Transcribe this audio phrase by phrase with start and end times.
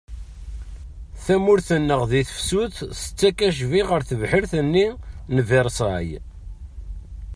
[1.23, 4.87] Tamurt-nneɣ di tefsut tettak acbi ɣer tebḥirt-nni
[5.35, 6.07] n Virṣay.